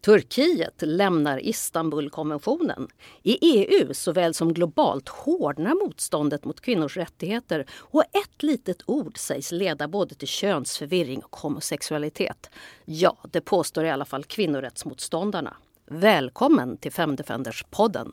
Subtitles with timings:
[0.00, 2.88] Turkiet lämnar Istanbulkonventionen.
[3.22, 9.52] I EU såväl som globalt hårdnar motståndet mot kvinnors rättigheter och ett litet ord sägs
[9.52, 12.50] leda både till könsförvirring och homosexualitet.
[12.84, 15.56] Ja, det påstår i alla fall kvinnorättsmotståndarna.
[15.86, 18.12] Välkommen till Femdefenders-podden!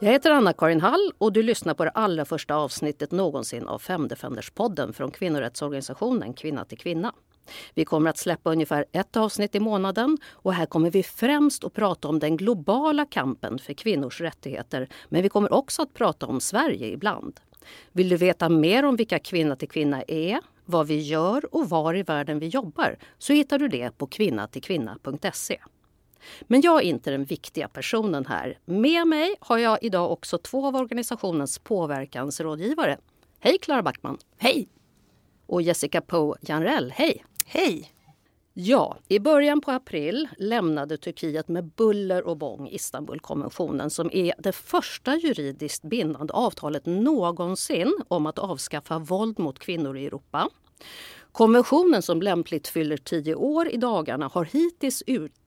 [0.00, 4.92] Jag heter Anna-Karin Hall och du lyssnar på det allra första avsnittet någonsin av Femdefenderspodden
[4.92, 7.12] från kvinnorättsorganisationen Kvinna till Kvinna.
[7.74, 11.72] Vi kommer att släppa ungefär ett avsnitt i månaden och här kommer vi främst att
[11.72, 16.40] prata om den globala kampen för kvinnors rättigheter men vi kommer också att prata om
[16.40, 17.40] Sverige ibland.
[17.92, 21.96] Vill du veta mer om vilka Kvinna till Kvinna är, vad vi gör och var
[21.96, 25.58] i världen vi jobbar så hittar du det på kvinnatillkvinna.se.
[26.42, 28.58] Men jag är inte den viktiga personen här.
[28.64, 32.98] Med mig har jag idag också två av organisationens påverkansrådgivare.
[33.40, 34.18] Hej Klara Backman!
[34.38, 34.68] Hej!
[35.46, 36.90] Och Jessica Poe Janrell.
[36.96, 37.24] Hej!
[37.46, 37.92] Hej!
[38.60, 44.52] Ja, i början på april lämnade Turkiet med buller och bång Istanbulkonventionen som är det
[44.52, 50.48] första juridiskt bindande avtalet någonsin om att avskaffa våld mot kvinnor i Europa.
[51.32, 55.02] Konventionen som lämpligt fyller tio år i dagarna har hittills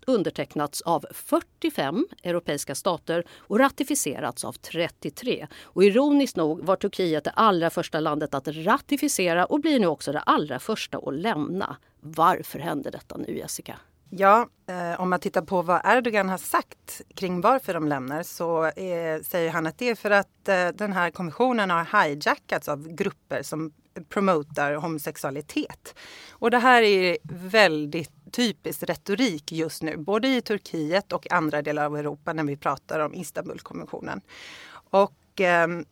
[0.07, 5.47] undertecknats av 45 europeiska stater och ratificerats av 33.
[5.63, 10.11] Och ironiskt nog var Turkiet det allra första landet att ratificera och blir nu också
[10.11, 11.77] det allra första att lämna.
[11.99, 13.75] Varför händer detta nu, Jessica?
[14.13, 18.65] Ja, eh, om man tittar på vad Erdogan har sagt kring varför de lämnar så
[18.65, 22.87] eh, säger han att det är för att eh, den här konventionen har hijackats av
[22.87, 23.73] grupper som
[24.09, 25.95] promotar homosexualitet.
[26.31, 27.17] Och det här är
[27.49, 32.57] väldigt typisk retorik just nu, både i Turkiet och andra delar av Europa när vi
[32.57, 34.21] pratar om Istanbulkonventionen.
[34.71, 35.85] Och ehm,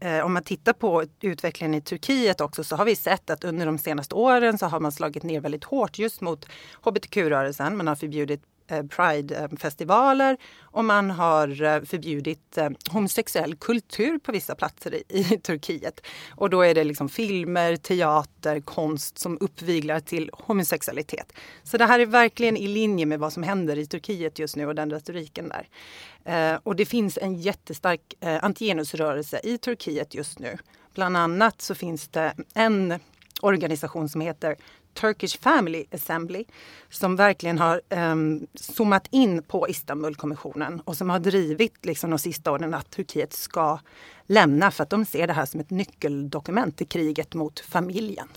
[0.00, 3.66] eh, om man tittar på utvecklingen i Turkiet också så har vi sett att under
[3.66, 6.46] de senaste åren så har man slagit ner väldigt hårt just mot
[6.82, 7.76] hbtq-rörelsen.
[7.76, 14.54] Man har förbjudit Eh, Pride-festivaler och man har eh, förbjudit eh, homosexuell kultur på vissa
[14.54, 16.00] platser i, Turkiet.
[16.30, 21.32] Och då är det liksom filmer, teater, konst som uppviglar till homosexualitet.
[21.62, 24.66] Så det här är verkligen i linje med vad som händer i Turkiet just nu
[24.66, 26.58] och den retoriken där.
[26.62, 30.58] och det finns en jättestark antigenusrörelse i Turkiet just nu.
[30.94, 33.00] Bland annat så finns det en
[33.40, 34.56] organisation som heter
[35.00, 36.44] Turkish Family Assembly
[36.90, 42.52] som verkligen har um, zoomat in på Istanbulkommissionen och som har drivit liksom, de sista
[42.52, 43.78] åren att Turkiet ska
[44.26, 48.28] lämna för att de ser det här som ett nyckeldokument i kriget mot familjen.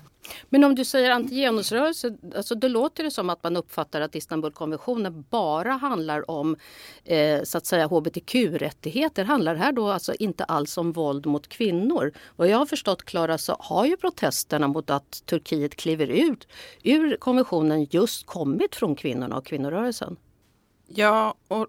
[0.49, 5.25] Men om du säger antigenusrörelse, alltså då låter det som att man uppfattar att Istanbulkonventionen
[5.29, 6.55] bara handlar om
[7.03, 9.23] eh, så att säga hbtq-rättigheter.
[9.23, 12.13] Handlar det här då alltså inte alls om våld mot kvinnor?
[12.35, 16.47] Vad jag har förstått Klara så har ju protesterna mot att Turkiet kliver ut
[16.83, 20.17] ur konventionen just kommit från kvinnorna och kvinnorörelsen.
[20.87, 21.67] Ja, och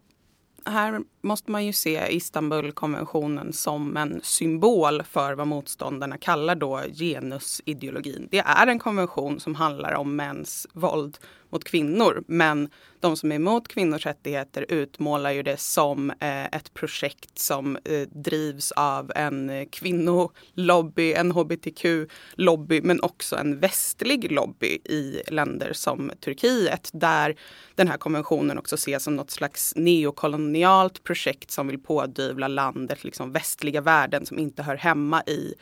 [0.65, 8.29] här måste man ju se Istanbulkonventionen som en symbol för vad motståndarna kallar då genusideologin.
[8.31, 11.19] Det är en konvention som handlar om mäns våld
[11.53, 12.25] mot kvinnor.
[12.27, 12.69] Men
[13.01, 18.09] de som är emot kvinnors rättigheter utmålar ju det som eh, ett projekt som eh,
[18.09, 26.91] drivs av en kvinnolobby, en hbtq-lobby men också en västlig lobby i länder som Turkiet
[26.93, 27.37] där
[27.75, 33.33] den här konventionen också ses som något slags neokolonialt projekt som vill pådyvla landet liksom
[33.33, 35.55] västliga värden som inte hör hemma i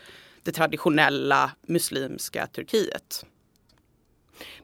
[0.43, 3.27] det traditionella muslimska Turkiet.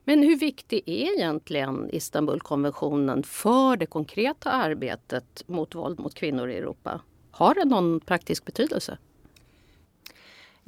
[0.04, 6.56] Men hur viktig är egentligen Istanbulkonventionen för det konkreta arbetet mot våld mot kvinnor i
[6.56, 7.00] Europa?
[7.30, 8.98] Har det någon praktisk betydelse?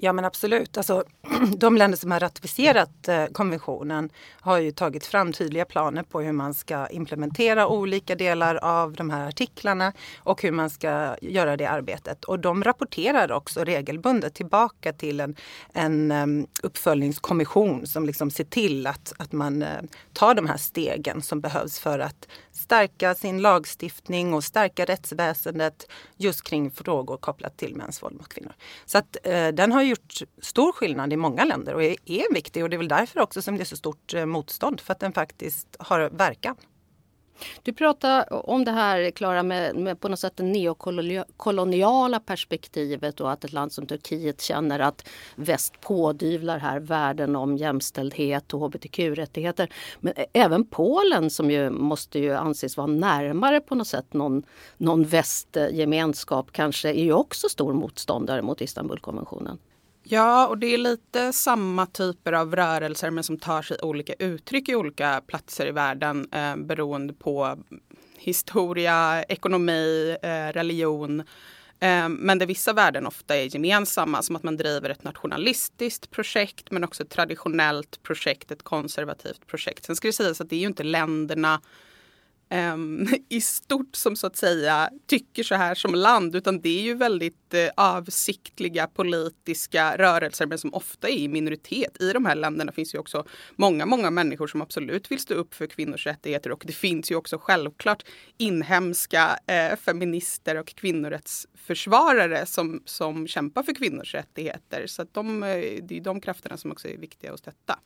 [0.00, 0.76] Ja men absolut.
[0.76, 1.04] Alltså,
[1.56, 6.32] de länder som har ratificerat eh, konventionen har ju tagit fram tydliga planer på hur
[6.32, 11.66] man ska implementera olika delar av de här artiklarna och hur man ska göra det
[11.66, 12.24] arbetet.
[12.24, 15.36] Och de rapporterar också regelbundet tillbaka till en,
[15.72, 19.68] en um, uppföljningskommission som liksom ser till att, att man uh,
[20.12, 25.86] tar de här stegen som behövs för att stärka sin lagstiftning och stärka rättsväsendet
[26.16, 28.52] just kring frågor kopplat till mäns våld mot kvinnor.
[28.86, 32.70] Så att uh, den har gjort stor skillnad i många länder och är viktig och
[32.70, 35.12] det är väl därför också som det är så stort eh, motstånd för att den
[35.12, 36.56] faktiskt har verkan.
[37.62, 43.32] Du pratar om det här, Klara, med, med, på något sätt det neokoloniala perspektivet och
[43.32, 49.72] att ett land som Turkiet känner att väst pådyvlar här värden om jämställdhet och hbtq-rättigheter.
[50.00, 54.42] Men även Polen som ju måste ju anses vara närmare på något sätt någon,
[54.76, 59.58] någon västgemenskap kanske är ju också stor motståndare mot Istanbulkonventionen.
[60.10, 64.68] Ja, och det är lite samma typer av rörelser men som tar sig olika uttryck
[64.68, 67.58] i olika platser i världen eh, beroende på
[68.16, 71.20] historia, ekonomi, eh, religion.
[71.80, 76.70] Eh, men där vissa värden ofta är gemensamma, som att man driver ett nationalistiskt projekt
[76.70, 79.84] men också ett traditionellt projekt, ett konservativt projekt.
[79.84, 81.60] Sen ska det sägas att det är ju inte länderna
[82.50, 86.82] Ehm, i stort som så att säga tycker så här som land utan det är
[86.82, 92.02] ju väldigt eh, avsiktliga politiska rörelser men som ofta är i minoritet.
[92.02, 93.24] I de här länderna finns ju också
[93.56, 97.16] många, många människor som absolut vill stå upp för kvinnors rättigheter och det finns ju
[97.16, 98.04] också självklart
[98.36, 104.86] inhemska eh, feminister och kvinnorättsförsvarare som, som kämpar för kvinnors rättigheter.
[104.86, 105.48] Så att de, eh,
[105.82, 107.78] det är de krafterna som också är viktiga att stötta.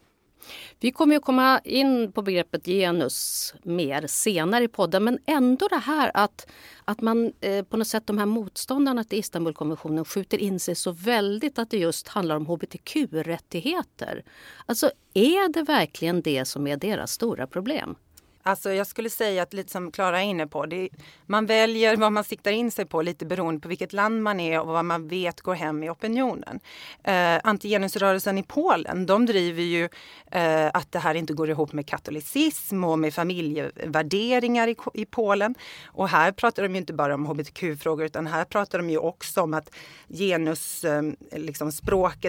[0.81, 5.77] Vi kommer att komma in på begreppet genus mer senare i podden men ändå det
[5.77, 6.47] här att,
[6.85, 10.91] att man eh, på något sätt de här motståndarna till Istanbulkonventionen skjuter in sig så
[10.91, 14.25] väldigt att det just handlar om hbtq-rättigheter.
[14.67, 17.97] Alltså är det verkligen det som är deras stora problem?
[18.43, 20.89] Alltså jag skulle säga att lite som Klara är inne på, det,
[21.27, 24.61] man väljer vad man siktar in sig på lite beroende på vilket land man är
[24.61, 26.61] och vad man vet går hem i opinionen.
[27.05, 29.89] Eh, antigenusrörelsen i Polen, de driver ju
[30.31, 35.55] eh, att det här inte går ihop med katolicism och med familjevärderingar i, i Polen.
[35.87, 39.41] Och här pratar de ju inte bara om hbtq-frågor utan här pratar de ju också
[39.41, 39.71] om att
[40.09, 41.71] genusspråket eh, liksom,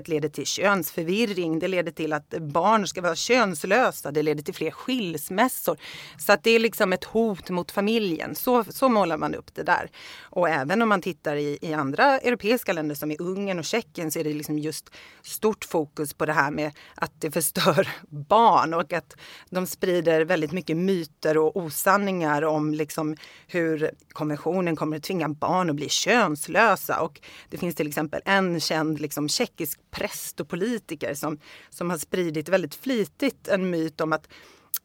[0.06, 1.60] leder till könsförvirring.
[1.60, 4.12] Det leder till att barn ska vara könslösa.
[4.12, 5.78] Det leder till fler skilsmässor.
[6.18, 8.36] Så att det är liksom ett hot mot familjen.
[8.36, 9.90] Så, så målar man upp det där.
[10.22, 14.12] Och även om man tittar i, i andra europeiska länder som i Ungern och Tjeckien
[14.12, 14.90] så är det liksom just
[15.22, 19.16] stort fokus på det här med att det förstör barn och att
[19.50, 23.18] de sprider väldigt mycket myter och osanningar om liksom
[23.48, 27.02] hur konventionen kommer att tvinga barn att bli könslösa.
[27.02, 31.40] Och det finns till exempel en känd liksom, tjeckisk präst och politiker som,
[31.70, 34.28] som har spridit väldigt flitigt en myt om att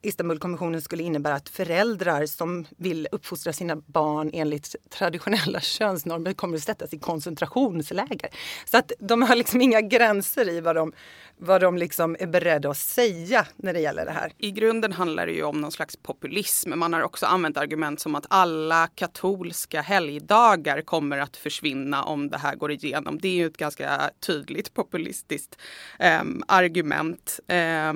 [0.03, 6.62] Istanbulkonventionen skulle innebära att föräldrar som vill uppfostra sina barn enligt traditionella könsnormer kommer att
[6.62, 8.31] sättas i koncentrationsläger.
[8.65, 10.93] Så att de har liksom inga gränser i vad de,
[11.37, 14.33] vad de liksom är beredda att säga när det gäller det här.
[14.39, 16.79] I grunden handlar det ju om någon slags populism.
[16.79, 22.39] Man har också använt argument som att alla katolska helgdagar kommer att försvinna om det
[22.39, 23.19] här går igenom.
[23.19, 25.59] Det är ju ett ganska tydligt populistiskt
[25.99, 27.41] eh, argument.
[27.49, 27.93] Eh,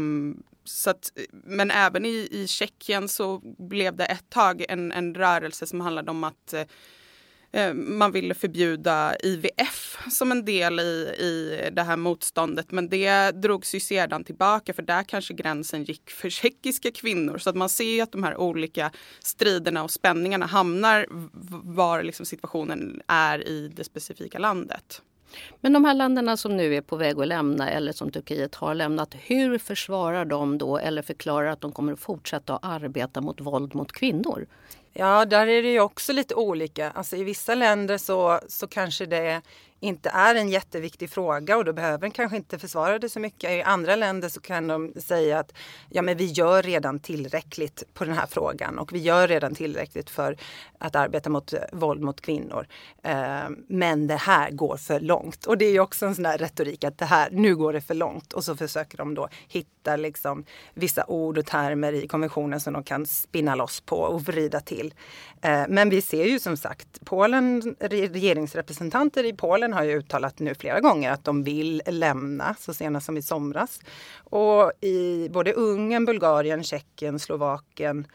[0.65, 5.67] så att, men även i, i Tjeckien så blev det ett tag en, en rörelse
[5.67, 6.65] som handlade om att eh,
[7.53, 12.71] eh man ville förbjuda IVF som en del i, i det här motståndet.
[12.71, 17.39] Men det drogs ju sedan tillbaka för där kanske gränsen gick för tjeckiska kvinnor.
[17.39, 21.07] Så att man ser att de här olika striderna och spänningarna hamnar
[21.75, 25.03] var liksom situationen är i det specifika landet.
[25.61, 28.75] Men de här länderna som nu är på väg att lämna eller som Turkiet har
[28.75, 33.41] lämnat, hur försvarar de då eller förklarar att de kommer att fortsätta att arbeta mot
[33.41, 34.47] våld mot kvinnor?
[34.93, 36.91] Ja, där är det ju också lite olika.
[36.91, 39.43] Alltså, I vissa länder så, så kanske det
[39.83, 43.51] inte är en jätteviktig fråga och då behöver den kanske inte försvara det så mycket.
[43.51, 45.53] I andra länder så kan de säga att
[45.89, 50.11] ja, men vi gör redan tillräckligt på den här frågan och vi gör redan tillräckligt
[50.11, 50.37] för
[50.79, 52.67] att arbeta mot eh, våld mot kvinnor.
[53.03, 55.47] Eh, men det här går för långt.
[55.47, 57.81] Och det är ju också en sån där retorik att det här, nu går det
[57.81, 58.33] för långt.
[58.33, 62.85] Och så försöker de då hitta liksom vissa ord och termer i konventionen som de
[62.85, 64.95] kan spinna loss på och vrida till.
[65.43, 70.39] Eh, men vi ser ju som sagt Polen, regeringsrepresentanter i Polen Ungern har ju uttalat
[70.39, 73.81] nu flera gånger att de vill lämna, så senast som i somras.
[74.31, 78.07] Och i både Ungern, Bulgarien, Tjeckien, Slovakien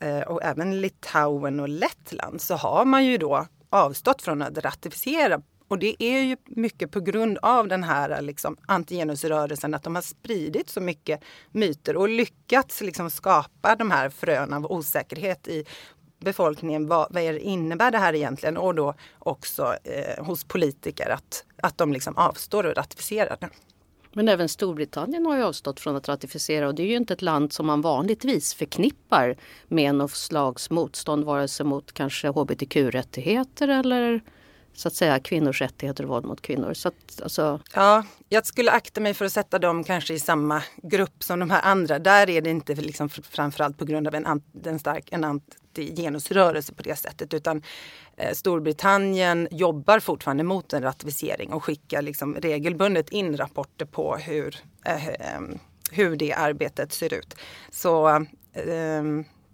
[0.00, 5.42] eh, och även Litauen och Lettland så har man ju då avstått från att ratificera
[5.70, 10.02] och det är ju mycket på grund av den här liksom, antigenusrörelsen, att de har
[10.02, 11.20] spridit så mycket
[11.52, 15.64] myter och lyckats liksom, skapa de här fröna av osäkerhet i
[16.20, 21.78] befolkningen vad, vad innebär det här egentligen och då också eh, hos politiker att, att
[21.78, 23.48] de liksom avstår och ratificerar det.
[24.12, 27.22] Men även Storbritannien har ju avstått från att ratificera och det är ju inte ett
[27.22, 29.36] land som man vanligtvis förknippar
[29.68, 34.20] med något slags motstånd vare sig mot kanske hbtq-rättigheter eller
[34.74, 36.74] så att säga kvinnors rättigheter och våld mot kvinnor.
[36.74, 37.60] Så att, alltså...
[37.74, 41.50] Ja, jag skulle akta mig för att sätta dem kanske i samma grupp som de
[41.50, 41.98] här andra.
[41.98, 46.82] Där är det inte liksom framförallt på grund av en, en stark en anti-genusrörelse på
[46.82, 47.62] det sättet utan
[48.16, 54.56] eh, Storbritannien jobbar fortfarande mot en ratificering och skickar liksom regelbundet in rapporter på hur,
[54.84, 55.40] eh, eh,
[55.92, 57.34] hur det arbetet ser ut.
[57.70, 58.08] Så
[58.52, 59.02] eh,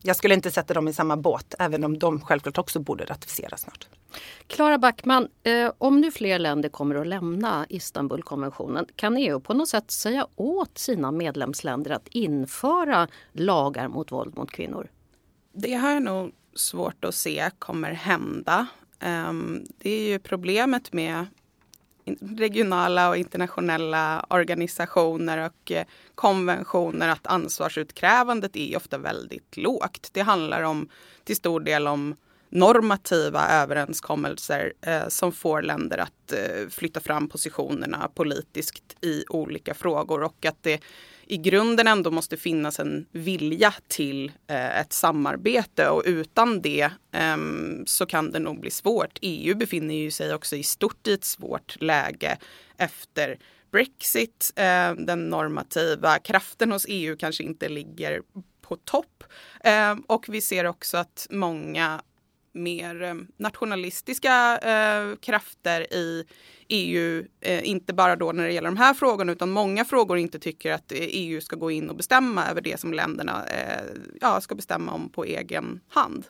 [0.06, 3.56] jag skulle inte sätta dem i samma båt, även om de självklart också borde ratificera
[3.56, 3.88] snart.
[4.46, 9.68] Klara Backman, eh, om nu fler länder kommer att lämna Istanbulkonventionen kan EU på något
[9.68, 14.88] sätt säga åt sina medlemsländer att införa lagar mot våld mot kvinnor?
[15.52, 18.66] Det har jag nog svårt att se kommer hända.
[19.28, 21.26] Um, det är ju problemet med
[22.20, 30.08] regionala och internationella organisationer och eh, konventioner att ansvarsutkrävandet är ofta väldigt lågt.
[30.12, 30.88] Det handlar om
[31.24, 32.14] till stor del om
[32.48, 40.22] normativa överenskommelser eh, som får länder att eh, flytta fram positionerna politiskt i olika frågor
[40.22, 40.80] och att det
[41.26, 47.36] i grunden ändå måste finnas en vilja till eh, ett samarbete och utan det eh,
[47.86, 49.18] så kan det nog bli svårt.
[49.22, 52.38] EU befinner ju sig också i stort i ett svårt läge
[52.76, 53.38] efter
[53.70, 54.52] Brexit.
[54.56, 58.22] Eh, den normativa kraften hos EU kanske inte ligger
[58.60, 59.24] på topp.
[59.64, 62.00] Eh, och vi ser också att många
[62.52, 66.24] mer eh, nationalistiska eh, krafter i
[66.68, 70.38] EU, eh, inte bara då när det gäller de här frågorna utan många frågor inte
[70.38, 73.84] tycker att eh, EU ska gå in och bestämma över det som länderna eh,
[74.20, 76.26] ja, ska bestämma om på egen hand.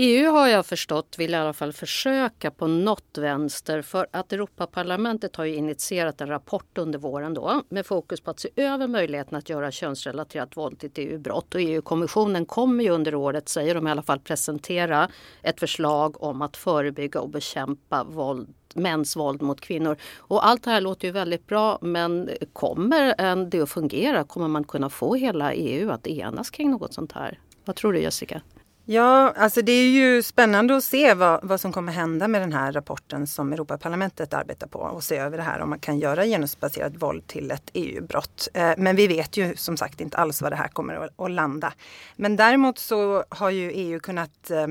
[0.00, 5.36] EU har jag förstått vill i alla fall försöka på något vänster för att Europaparlamentet
[5.36, 9.38] har ju initierat en rapport under våren då med fokus på att se över möjligheten
[9.38, 11.54] att göra könsrelaterat våld till ett EU-brott.
[11.54, 15.08] Och EU-kommissionen kommer ju under året, säger de i alla fall, presentera
[15.42, 19.96] ett förslag om att förebygga och bekämpa våld mäns våld mot kvinnor.
[20.16, 23.14] Och allt det här låter ju väldigt bra men kommer
[23.50, 24.24] det att fungera?
[24.24, 27.38] Kommer man kunna få hela EU att enas kring något sånt här?
[27.64, 28.42] Vad tror du Jessica?
[28.90, 32.52] Ja, alltså det är ju spännande att se vad, vad som kommer hända med den
[32.52, 36.24] här rapporten som Europaparlamentet arbetar på och se över det här om man kan göra
[36.24, 38.48] genusbaserat våld till ett EU-brott.
[38.54, 41.72] Eh, men vi vet ju som sagt inte alls vad det här kommer att, landa.
[42.16, 44.66] Men däremot så har ju EU kunnat eh,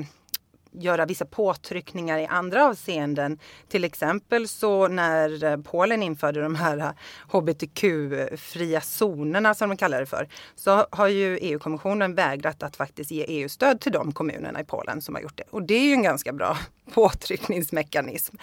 [0.71, 3.39] göra vissa påtryckningar i andra avseenden.
[3.67, 6.91] Till exempel så när eh, Polen införde de här eh,
[7.31, 13.25] hbtq-fria zonerna som de kallar det för, så har ju EU-kommissionen vägrat att faktiskt ge
[13.27, 15.43] EU-stöd till de kommunerna i Polen som har gjort det.
[15.49, 16.57] Och det är ju en ganska bra
[16.93, 18.35] påtryckningsmekanism.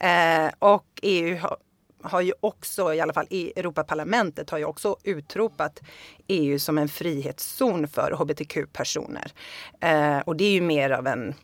[0.00, 1.56] Eh, och EU har,
[2.02, 5.80] har ju också, i alla fall i Europaparlamentet, har ju också utropat
[6.26, 9.32] EU som en frihetszon för hbtq-personer.
[9.80, 11.34] Eh, och det är ju mer av en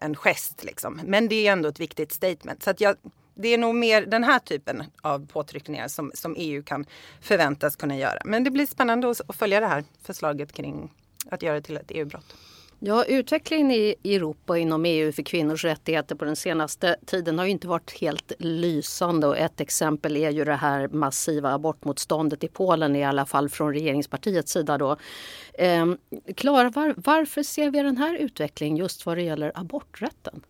[0.00, 0.64] en gest.
[0.64, 1.00] Liksom.
[1.04, 2.62] Men det är ändå ett viktigt statement.
[2.62, 2.96] Så att jag,
[3.34, 6.86] det är nog mer den här typen av påtryckningar som, som EU kan
[7.20, 8.18] förväntas kunna göra.
[8.24, 10.92] Men det blir spännande att, att följa det här förslaget kring
[11.30, 12.34] att göra det till ett EU-brott.
[12.80, 17.44] Ja, utvecklingen i Europa och inom EU för kvinnors rättigheter på den senaste tiden har
[17.44, 19.26] ju inte varit helt lysande.
[19.26, 23.72] Och ett exempel är ju det här massiva abortmotståndet i Polen, i alla fall från
[23.72, 24.78] regeringspartiets sida.
[24.78, 24.96] Då.
[25.54, 25.86] Eh,
[26.36, 30.42] Klara, var, varför ser vi den här utvecklingen just vad det gäller aborträtten?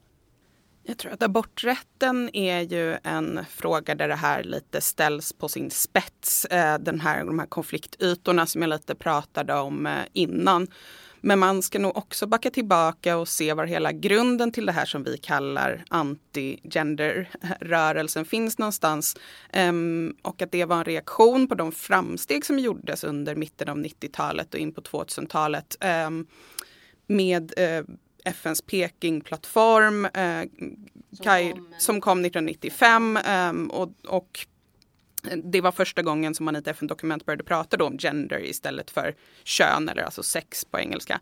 [0.82, 5.70] Jag tror att aborträtten är ju en fråga där det här lite ställs på sin
[5.70, 6.44] spets.
[6.44, 10.66] Eh, den här, de här konfliktytorna som jag lite pratade om eh, innan.
[11.20, 14.84] Men man ska nog också backa tillbaka och se var hela grunden till det här
[14.84, 19.16] som vi kallar anti-gender-rörelsen finns någonstans.
[19.52, 23.76] Um, och att det var en reaktion på de framsteg som gjordes under mitten av
[23.76, 25.76] 90-talet och in på 2000-talet.
[25.80, 26.26] Um, ehm,
[27.06, 27.82] med uh,
[28.24, 30.42] FNs Peking-plattform uh,
[31.12, 34.46] som, som, kom 1995 um, och, och
[35.44, 39.14] det var första gången som man i ett FN-dokument började prata om gender istället för
[39.44, 41.20] kön eller alltså sex på engelska.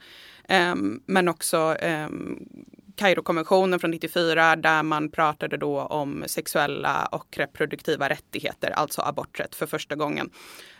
[0.48, 2.48] Um, men också um,
[2.96, 9.66] Kairokonventionen från 94 där man pratade då om sexuella och reproduktiva rättigheter, alltså aborträtt för
[9.66, 10.30] första gången.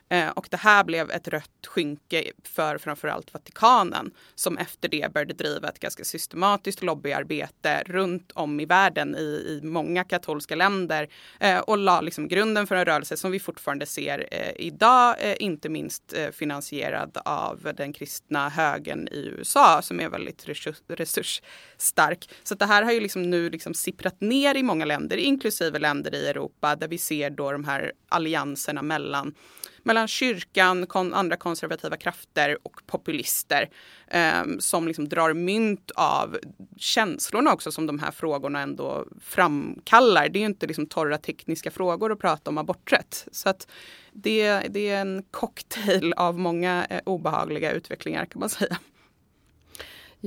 [0.09, 5.35] Eh, och det här blev ett rött skynke för framförallt Vatikanen som efter det började
[5.35, 11.09] driva ett ganska systematiskt lobbyarbete runt om i världen i, i många katolska länder
[11.41, 15.37] eh, och la liksom grunden för en rörelse som vi fortfarande ser eh, idag, eh,
[15.39, 22.31] inte minst eh, finansierad av den kristna högern i USA som är väldigt resurs, resursstark.
[22.43, 26.15] Så det här har ju liksom nu liksom sipprat ner i många länder, inklusive länder
[26.15, 29.35] i Europa där vi ser då de här allianserna mellan
[29.87, 33.71] mellan kyrkan, kon, andra konservativa krafter och populister
[34.07, 36.39] eh, som liksom drar mynt av
[36.77, 40.29] känslorna också som de här frågorna ändå framkallar.
[40.29, 43.29] Det är ju inte liksom torra tekniska frågor att prata om aborträtt.
[43.33, 43.69] Så att
[44.13, 48.79] det, det är en cocktail av många eh, obehagliga utvecklingar kan man säga.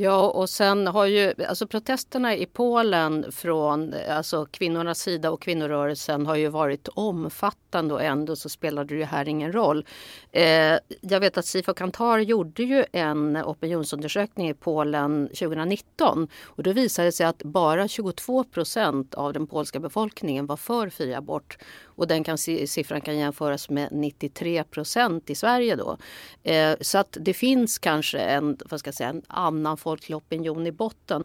[0.02, 6.26] Ja, och sen har ju alltså protesterna i Polen från alltså kvinnornas sida och kvinnorörelsen
[6.26, 9.86] har ju varit omfattande och ändå så spelade det här ingen roll.
[10.32, 16.72] Eh, jag vet att Sifo Kantar gjorde ju en opinionsundersökning i Polen 2019 och då
[16.72, 21.58] visade det sig att bara 22 procent av den polska befolkningen var för fri abort
[22.00, 25.98] och den kan, siffran kan jämföras med 93 procent i Sverige då.
[26.44, 30.68] Eh, så att det finns kanske en, vad ska jag säga, en annan folklig opinion
[30.68, 31.24] i botten.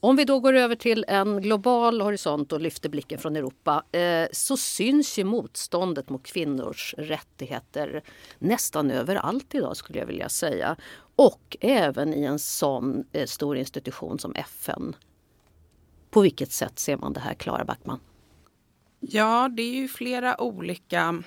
[0.00, 4.28] Om vi då går över till en global horisont och lyfter blicken från Europa eh,
[4.32, 8.02] så syns ju motståndet mot kvinnors rättigheter
[8.38, 10.76] nästan överallt idag skulle jag vilja säga.
[11.16, 14.96] Och även i en sån eh, stor institution som FN.
[16.14, 18.00] På vilket sätt ser man det här, Klara Backman?
[19.00, 21.22] Ja, det är ju flera olika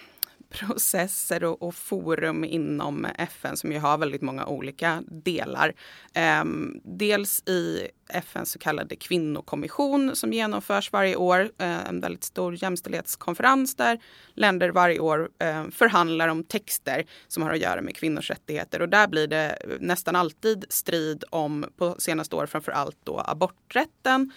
[0.50, 5.74] processer och, och, forum inom FN som ju har väldigt många olika delar.
[6.14, 11.52] Ehm, dels i FNs så kallade kvinnokommission som genomförs varje år.
[11.58, 14.00] Eh, en väldigt stor jämställdhetskonferens där
[14.34, 18.82] länder varje år eh, förhandlar om texter som har att göra med kvinnors rättigheter.
[18.82, 24.32] Och där blir det nästan alltid strid om, på senaste år framför allt då aborträtten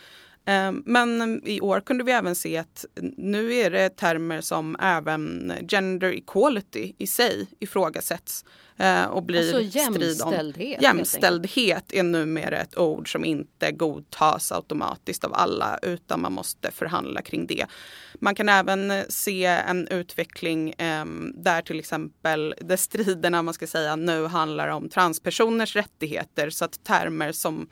[0.85, 2.85] men i år kunde vi även se att
[3.17, 8.45] nu är det termer som även gender equality i sig ifrågasätts
[8.77, 10.53] eh, och blir alltså strid om.
[10.81, 17.23] Jämställdhet är numera ett ord som inte godtas automatiskt av alla utan man måste förhandla
[17.23, 17.67] kring det.
[18.15, 21.05] Man kan även se en utveckling eh,
[21.35, 26.85] där till exempel där striderna man ska säga nu handlar om transpersoners rättigheter så att
[26.85, 27.69] termer som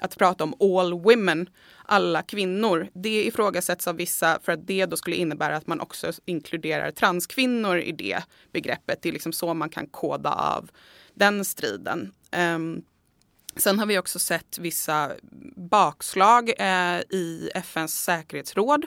[0.00, 1.48] att prata om all women,
[1.84, 6.12] alla kvinnor, det ifrågasätts av vissa för att det då skulle innebära att man också
[6.24, 9.02] inkluderar transkvinnor i det begreppet.
[9.02, 10.70] Det är liksom så man kan koda av
[11.14, 12.12] den striden.
[12.36, 12.82] Um,
[13.56, 15.12] Sen har vi också sett vissa
[15.56, 18.86] bakslag eh, i FNs säkerhetsråd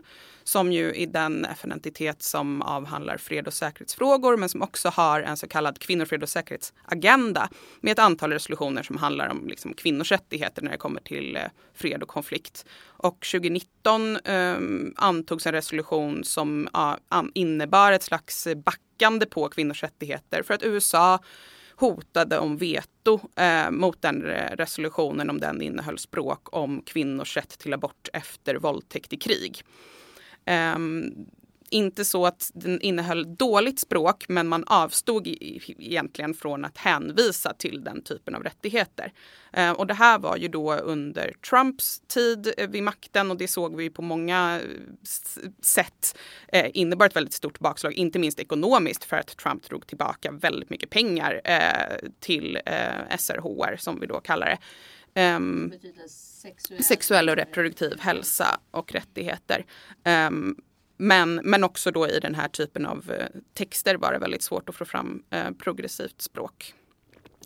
[0.52, 5.38] som ju är den FN-entitet som avhandlar fred och säkerhetsfrågor men som också har en
[5.38, 7.50] så kallad kvinnofred och säkerhetsagenda
[7.82, 11.42] med ett antal resolutioner som handlar om liksom, kvinnors rättigheter när det kommer till eh,
[11.74, 12.66] fred och konflikt.
[12.88, 14.56] Och 2019 eh,
[14.96, 16.68] antogs en resolution som
[17.14, 21.20] uh, innebar ett slags backande på kvinnors rättigheter för att USA
[21.76, 27.74] hotade om veto eh, mot den resolutionen om den innehöll språk om kvinnors rätt till
[27.74, 29.64] abort efter våldtäkt i krig.
[30.46, 31.28] Um,
[31.74, 37.84] inte så att den innehöll dåligt språk men man avstod egentligen från att hänvisa till
[37.84, 39.14] den typen av rättigheter.
[39.52, 43.48] Ehm, och det här var ju då under Trumps tid eh, vid makten och det
[43.48, 49.04] såg vi på många eh, sätt eh, innebar ett väldigt stort bakslag, inte minst ekonomiskt
[49.04, 51.42] för att Trump drog tillbaka väldigt mycket pengar
[52.20, 52.60] till
[53.18, 54.58] SRHR som vi då kallar det.
[55.36, 55.74] Um,
[56.42, 59.66] sexuell, sexuell och reproduktiv hälsa och rättigheter.
[60.28, 60.56] Um,
[60.98, 64.70] men, men också då i den här typen av eh, texter var det väldigt svårt
[64.70, 66.74] att få fram eh, progressivt språk.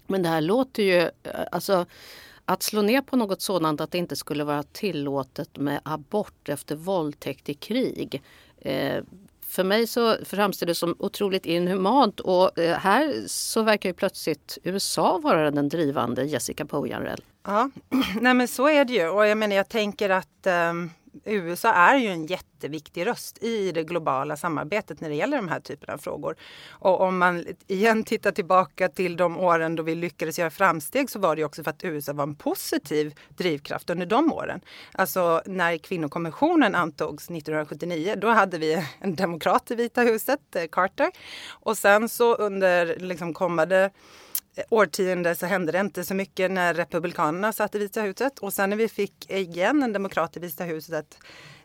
[0.07, 1.85] Men det här låter ju, eh, alltså
[2.45, 6.75] att slå ner på något sådant att det inte skulle vara tillåtet med abort efter
[6.75, 8.23] våldtäkt i krig.
[8.57, 9.03] Eh,
[9.55, 14.57] för mig så framstår det som otroligt inhumant och eh, här så verkar ju plötsligt
[14.63, 17.21] USA vara den drivande Jessica Pojanrell.
[17.43, 17.69] Ja,
[18.21, 20.91] nej men så är det ju och jag menar jag tänker att um
[21.23, 25.59] USA är ju en jätteviktig röst i det globala samarbetet när det gäller de här
[25.59, 26.35] typerna av frågor.
[26.69, 31.19] Och om man igen tittar tillbaka till de åren då vi lyckades göra framsteg så
[31.19, 34.61] var det också för att USA var en positiv drivkraft under de åren.
[34.91, 41.11] Alltså när kvinnokonventionen antogs 1979, då hade vi en demokrat i Vita huset, eh, Carter.
[41.49, 43.91] Och sen så under liksom kommande
[44.69, 48.39] årtionde så hände det inte så mycket när Republikanerna satt i Vita huset.
[48.39, 51.17] Och sen när vi fick igen en demokrat i Vita huset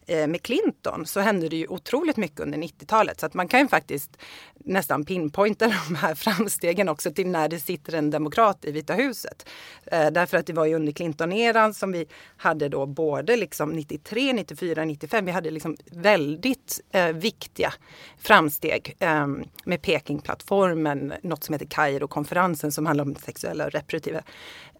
[0.07, 3.21] Eh, med Clinton så hände det ju otroligt mycket under 90-talet.
[3.21, 4.19] Så att man kan ju faktiskt
[4.55, 9.49] nästan pinpointa de här framstegen också till när det sitter en demokrat i Vita huset.
[9.87, 14.33] Eh, därför att det var ju under Clinton-eran som vi hade då både liksom 93,
[14.33, 15.25] 94, 95.
[15.25, 17.73] Vi hade liksom väldigt eh, viktiga
[18.19, 19.27] framsteg eh,
[19.65, 24.23] med Pekingplattformen, något som heter Kairo-konferensen som handlar om sexuella och reproduktiva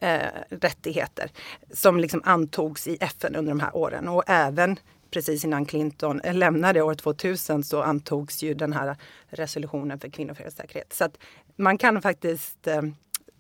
[0.01, 1.31] eh, rättigheter
[1.73, 4.79] som liksom antogs i FN under de här åren och även
[5.11, 8.97] precis innan Clinton lämnade år 2000 så antogs ju den här
[9.29, 10.93] resolutionen för kvinnofred säkerhet.
[10.93, 11.19] Så att
[11.57, 12.83] man kan faktiskt eh,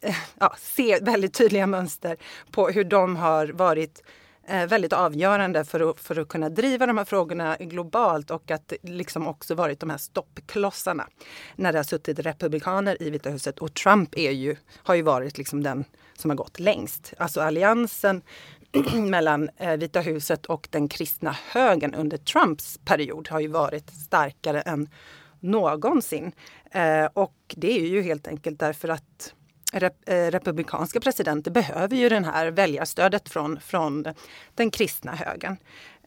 [0.39, 2.17] ja, se väldigt tydliga mönster
[2.51, 4.03] på hur de har varit
[4.49, 8.73] eh, väldigt avgörande för att, för att kunna driva de här frågorna globalt och att
[8.83, 11.09] liksom också varit de här stoppklossarna
[11.57, 13.59] när det har suttit republikaner i Vita huset.
[13.59, 17.13] Och Trump är ju, har ju varit liksom den som har gått längst.
[17.19, 18.23] Alltså alliansen
[18.95, 24.61] mellan eh, Vita huset och den kristna högern under Trumps period har ju varit starkare
[24.61, 24.89] än
[25.41, 26.33] någonsin.
[26.71, 29.35] Eh, och det är ju helt enkelt därför att
[29.73, 34.07] rep eh, republikanska presidenter behöver ju det här väljarstödet från, från
[34.55, 35.57] den kristna högern.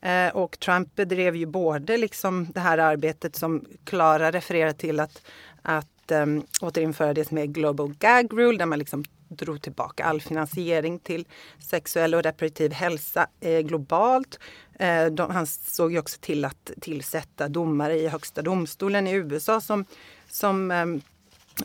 [0.01, 5.21] Eh, och Trump bedrev ju både liksom det här arbetet som Klara refererar till att,
[5.61, 9.03] att ehm, återinföra det som är Global Gag Rule där man liksom
[9.37, 11.27] drog tillbaka all finansiering till
[11.59, 14.39] sexuell och reproduktiv hälsa eh, globalt.
[14.79, 19.61] Eh, de, han såg ju också till att tillsätta domare i högsta domstolen i USA
[19.61, 19.85] som,
[20.29, 20.85] som eh,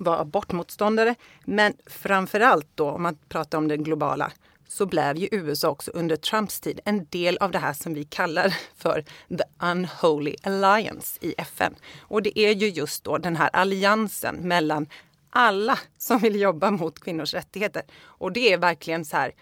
[0.00, 1.14] var abortmotståndare.
[1.44, 4.32] Men framför allt då, om man pratar om det globala,
[4.68, 8.04] så blev ju USA också under Trumps tid en del av det här som vi
[8.04, 11.74] kallar för the unholy alliance i FN.
[12.00, 14.86] Och det är ju just då den här alliansen mellan
[15.30, 17.82] alla som vill jobba mot kvinnors rättigheter.
[18.02, 19.32] Och det är verkligen så här,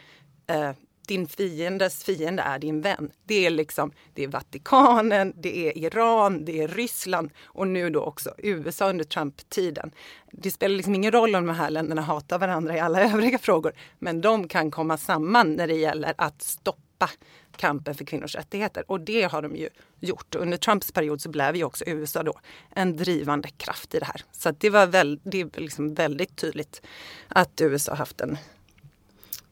[0.47, 0.73] eh,
[1.07, 3.11] din fiendes fiende är din vän.
[3.25, 8.01] Det är liksom, det är Vatikanen, det är Iran, det är Ryssland och nu då
[8.01, 9.91] också USA under Trump-tiden.
[10.33, 13.73] Det spelar liksom ingen roll om de här länderna hatar varandra i alla övriga frågor,
[13.99, 16.81] men de kan komma samman när det gäller att stoppa
[17.57, 18.85] kampen för kvinnors rättigheter.
[18.91, 19.69] Och det har de ju
[20.01, 20.35] gjort.
[20.35, 22.35] Under Trumps period så blev ju också USA då
[22.71, 24.23] en drivande kraft i det här.
[24.33, 26.83] Så det var väl, det är liksom väldigt tydligt
[27.29, 28.39] att USA haft en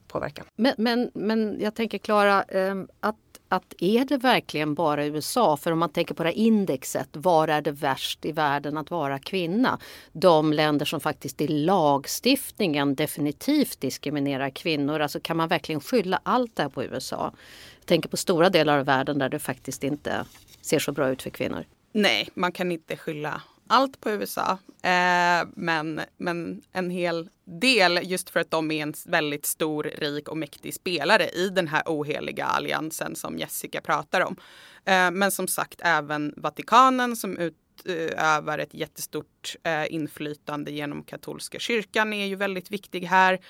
[0.09, 0.46] påverkan.
[0.57, 3.16] Men, men, men jag tänker Klara, ehm, att
[3.55, 5.57] att är det verkligen bara USA?
[5.57, 8.90] För om man tänker på det här indexet, var är det värst i världen att
[8.90, 9.79] vara kvinna?
[10.12, 16.57] De länder som faktiskt i lagstiftningen definitivt diskriminerar kvinnor, alltså kan man verkligen skylla allt
[16.57, 17.33] det här på USA?
[17.79, 20.25] Jag tänker på stora delar av världen där det faktiskt inte
[20.61, 21.64] ser så bra ut för kvinnor.
[21.93, 24.59] Nej, man kan inte skylla allt på USA.
[24.83, 30.29] Eh, men, men en hel del just för att de är en väldigt stor, rik
[30.29, 34.37] och mäktig spelare i den här oheliga alliansen som Jessica pratar om.
[34.85, 37.38] Eh, men som sagt även Vatikanen som
[37.85, 43.41] utövar ett jättestort eh, inflytande genom katolska kyrkan är ju väldigt viktig här.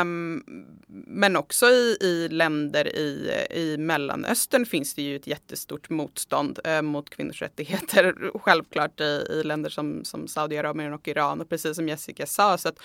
[0.00, 0.44] Um,
[1.06, 6.82] men också i, i länder i, i Mellanöstern finns det ju ett jättestort motstånd eh,
[6.82, 8.30] mot kvinnors rättigheter.
[8.38, 11.40] Självklart i, i länder som, som Saudiarabien och Iran.
[11.40, 12.78] Och precis som Jessica sa, så att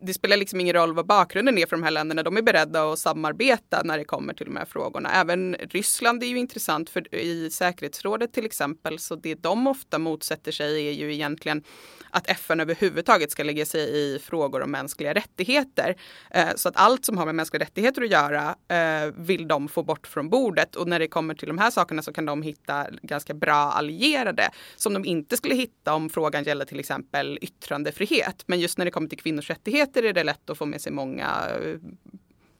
[0.00, 2.22] det spelar liksom ingen roll vad bakgrunden är för de här länderna.
[2.22, 5.10] De är beredda att samarbeta när det kommer till de här frågorna.
[5.12, 8.98] Även Ryssland är ju intressant för i säkerhetsrådet till exempel.
[8.98, 11.62] Så det de ofta motsätter sig är ju egentligen
[12.10, 15.96] att FN överhuvudtaget ska lägga sig i frågor om mänskliga rättigheter.
[16.30, 19.82] Eh, så att allt som har med mänskliga rättigheter att göra eh, vill de få
[19.82, 20.76] bort från bordet.
[20.76, 24.50] Och när det kommer till de här sakerna så kan de hitta ganska bra allierade
[24.76, 28.44] som de inte skulle hitta om frågan gäller till exempel yttrandefrihet.
[28.46, 30.92] Men just när det kommer till kvinnors rättigheter är det lätt att få med sig
[30.92, 31.28] många
[31.60, 31.78] eh,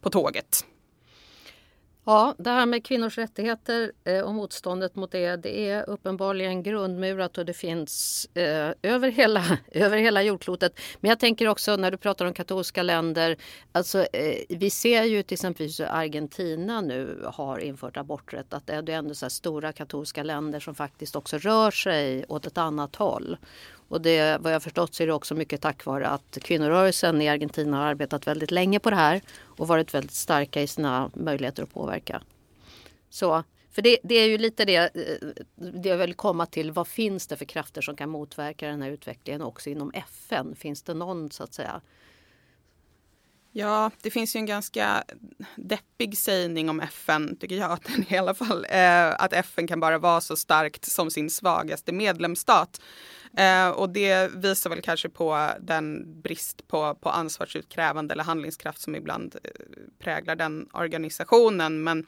[0.00, 0.64] på tåget.
[2.04, 7.38] Ja, det här med kvinnors rättigheter eh, och motståndet mot det, det är uppenbarligen grundmurat
[7.38, 10.80] och det finns eh, över, hela, över hela jordklotet.
[11.00, 13.36] Men jag tänker också när du pratar om katolska länder,
[13.72, 18.90] alltså eh, vi ser ju till exempel Argentina nu har infört aborträtt, att det är
[18.90, 23.36] ändå så stora katolska länder som faktiskt också rör sig åt ett annat håll.
[23.92, 27.28] Och det, vad jag förstått så är det också mycket tack vare att kvinnorörelsen i
[27.28, 31.62] Argentina har arbetat väldigt länge på det här och varit väldigt starka i sina möjligheter
[31.62, 32.22] att påverka.
[33.10, 36.72] Så, för det, det är ju lite det, eh, det jag vill komma till.
[36.72, 40.54] Vad finns det för krafter som kan motverka den här utvecklingen också inom FN?
[40.54, 41.80] Finns det någon så att säga
[43.54, 45.04] Ja, det finns ju en ganska
[45.56, 48.66] deppig sägning om FN, tycker jag i alla fall.
[48.70, 52.80] Eh, att FN kan bara vara så starkt som sin svagaste medlemsstat.
[53.36, 58.94] Eh, och det visar väl kanske på den brist på, på ansvarsutkrävande eller handlingskraft som
[58.94, 59.50] ibland eh,
[59.98, 61.82] präglar den organisationen.
[61.82, 62.06] Men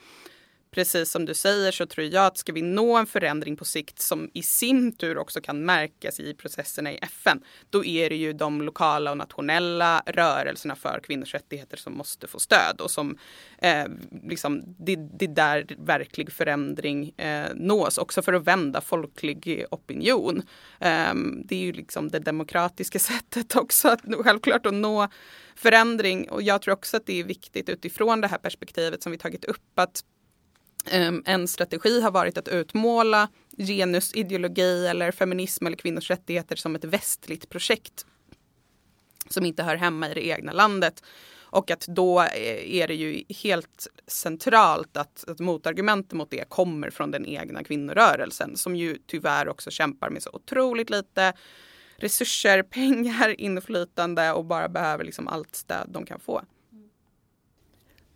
[0.75, 4.01] precis som du säger så tror jag att ska vi nå en förändring på sikt
[4.01, 8.33] som i sin tur också kan märkas i processerna i FN, då är det ju
[8.33, 13.19] de lokala och nationella rörelserna för kvinnors rättigheter som måste få stöd och som
[13.59, 13.85] eh,
[14.23, 20.43] liksom, det, det där verklig förändring eh, nås, också för att vända folklig opinion.
[20.81, 25.09] Eh, det är ju liksom det demokratiska sättet också, att, självklart att nå
[25.57, 29.19] förändring och jag tror också att det är viktigt utifrån det här perspektivet som vi
[29.19, 30.05] tagit upp att
[30.91, 36.85] Ehm, en strategi har varit att utmåla genusideologi eller feminism eller kvinnors rättigheter som ett
[36.85, 38.07] västligt projekt
[39.29, 41.03] som inte hör hemma i det egna landet.
[41.55, 46.91] Och att då eh, är det ju helt centralt att, att motargumentet mot det kommer
[46.91, 51.33] från den egna kvinnorörelsen som ju tyvärr också kämpar med så otroligt lite
[51.97, 56.43] resurser, pengar, inflytande och bara behöver liksom allt stöd de kan få.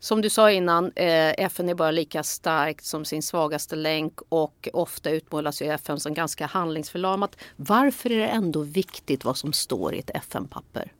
[0.00, 4.68] Som du sa innan, eh, FN är bara lika starkt som sin svagaste länk och
[4.72, 7.36] ofta utmålas ju FN som ganska handlingsförlamat.
[7.56, 10.92] Varför är det ändå viktigt vad som står i ett FN-papper?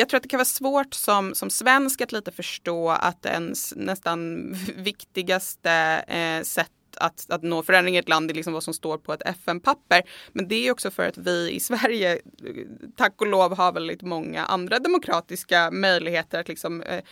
[0.00, 3.74] jag tror att det kan vara svårt som, som svensk att lite förstå att ens
[3.76, 5.72] nästan viktigaste
[6.08, 9.12] eh, sätt att, att nå förändring i ett land är liksom vad som står på
[9.12, 10.02] ett FN-papper.
[10.32, 12.20] Men det är också för att vi i Sverige, eh,
[12.96, 17.02] tack och lov, har väldigt många andra demokratiska möjligheter att liksom, eh,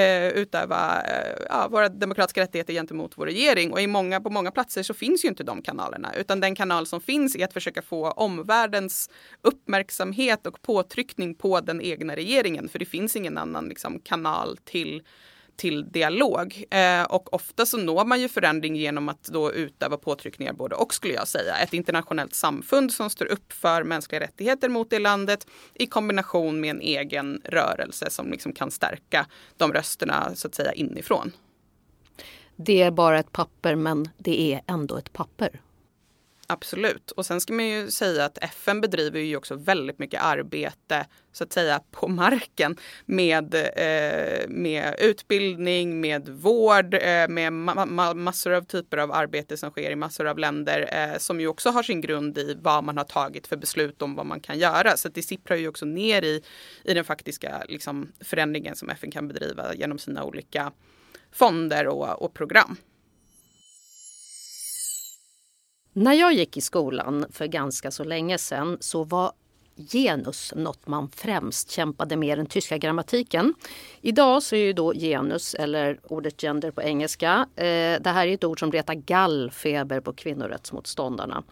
[0.00, 3.72] eh, utöva eh, ja, våra demokratiska rättigheter gentemot vår regering.
[3.72, 6.86] Och i många, på många platser så finns ju inte de kanalerna, utan den kanal
[6.86, 9.10] som finns är att försöka få omvärldens
[9.42, 12.68] uppmärksamhet och påtryckning på den egna regeringen.
[12.68, 15.02] För det finns ingen annan liksom, kanal till
[15.60, 16.64] till dialog.
[16.70, 20.94] Eh, och ofta så når man ju förändring genom att då utöva påtryckningar både och
[20.94, 21.56] skulle jag säga.
[21.56, 26.70] Ett internationellt samfund som står upp för mänskliga rättigheter mot det landet i kombination med
[26.70, 31.32] en egen rörelse som liksom kan stärka de rösterna så att säga inifrån.
[32.56, 35.60] Det är bara ett papper men det är ändå ett papper.
[36.50, 37.10] Absolut.
[37.10, 41.44] Och sen ska man ju säga att FN bedriver ju också väldigt mycket arbete så
[41.44, 48.52] att säga på marken med, eh, med utbildning, med vård, eh, med ma ma massor
[48.52, 51.82] av typer av arbete som sker i massor av länder eh, som ju också har
[51.82, 54.96] sin grund i vad man har tagit för beslut om vad man kan göra.
[54.96, 56.42] Så det sipprar ju också ner i,
[56.84, 60.72] i den faktiska liksom, förändringen som FN kan bedriva genom sina olika
[61.32, 62.76] fonder och, och program.
[65.92, 69.32] När jag gick i skolan för ganska så länge sedan så var
[69.76, 73.54] genus något man främst kämpade med den tyska grammatiken.
[74.00, 77.64] Idag så är ju då genus, eller ordet gender på engelska, eh,
[78.00, 81.42] det här är ett ord som retar gallfeber på kvinnorättsmotståndarna.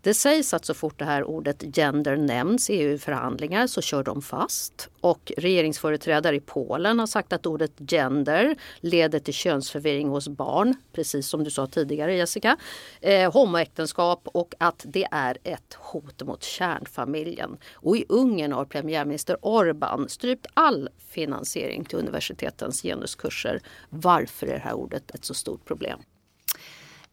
[0.00, 4.22] Det sägs att så fort det här ordet gender nämns i EU-förhandlingar så kör de
[4.22, 4.88] fast.
[5.00, 11.28] Och regeringsföreträdare i Polen har sagt att ordet gender leder till könsförvirring hos barn, precis
[11.28, 12.56] som du sa tidigare Jessica.
[13.00, 17.56] Eh, homoäktenskap och att det är ett hot mot kärnfamiljen.
[17.72, 23.60] Och i Ungern har premiärminister Orbán strypt all finansiering till universitetens genuskurser.
[23.90, 26.00] Varför är det här ordet ett så stort problem?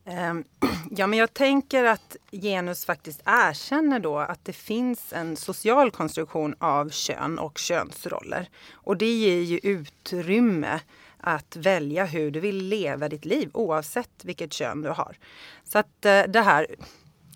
[0.05, 0.43] Ehm,
[0.91, 6.55] ja, men jag tänker att genus faktiskt erkänner då att det finns en social konstruktion
[6.59, 8.49] av kön och könsroller.
[8.71, 10.79] Och det ger ju utrymme
[11.17, 15.17] att välja hur du vill leva ditt liv oavsett vilket kön du har.
[15.63, 16.67] Så att eh, det här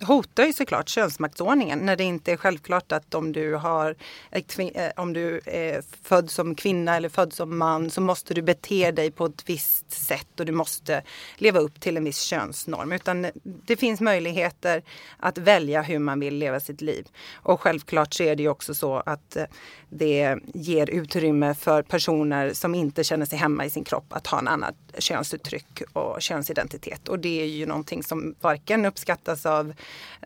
[0.01, 3.95] hotar ju såklart könsmaktsordningen när det inte är självklart att om du, har,
[4.31, 8.91] eh, om du är född som kvinna eller född som man så måste du bete
[8.91, 11.03] dig på ett visst sätt och du måste
[11.37, 12.91] leva upp till en viss könsnorm.
[12.91, 14.83] Utan det finns möjligheter
[15.17, 17.07] att välja hur man vill leva sitt liv.
[17.33, 19.45] Och självklart så är det ju också så att eh,
[19.89, 24.39] det ger utrymme för personer som inte känner sig hemma i sin kropp att ha
[24.39, 27.07] en annan könsuttryck och könsidentitet.
[27.07, 29.73] Och det är ju någonting som varken uppskattas av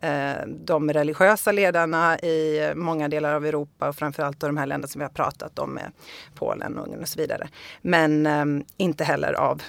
[0.01, 4.99] Eh, de religiösa ledarna i många delar av Europa och framförallt de här länderna som
[4.99, 5.91] vi har pratat om med
[6.35, 7.49] Polen, Ungern och så vidare.
[7.81, 9.61] Men ehm, inte heller av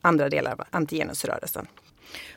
[0.00, 1.66] andra delar av antigenusrörelsen.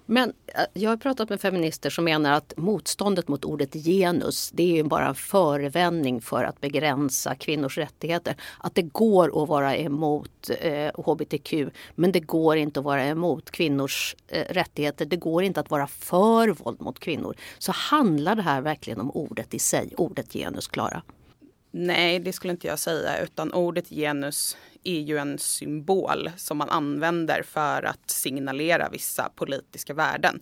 [0.05, 4.79] Men eh, jag har pratat med feminister som menar att motståndet mot ordet genus det
[4.79, 8.35] är bara en förevändning för att begränsa kvinnors rättigheter.
[8.59, 11.53] Att det går att vara emot eh, hbtq
[11.95, 15.05] men det går inte att vara emot kvinnors eh, rättigheter.
[15.05, 17.35] Det går inte att vara för våld mot kvinnor.
[17.57, 21.03] Så handlar det här verkligen om ordet i sig, ordet genus, Klara?
[21.75, 26.69] Nej, det skulle inte jag säga, utan ordet genus är ju en symbol som man
[26.69, 30.41] använder för att signalera vissa politiska värden.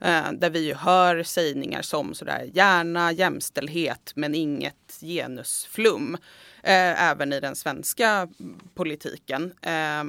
[0.00, 6.14] Eh, där vi ju hör sägningar som sådär gärna jämställdhet men inget genusflum.
[6.62, 8.28] Eh, även i den svenska
[8.74, 9.52] politiken.
[9.62, 10.04] Eh,